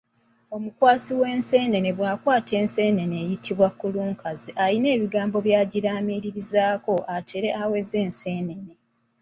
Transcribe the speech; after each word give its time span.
Omukwasi 0.55 1.11
w'enseenene 1.19 1.89
bw'akwata 1.97 2.53
enseenene 2.63 3.15
eyitibwa 3.23 3.67
kulubazzi 3.79 4.49
alina 4.63 4.87
ebigambo 4.95 5.37
byagiraamiriza 5.45 6.63
atere 7.15 7.49
aweze 7.63 7.95
enseenene. 8.05 8.73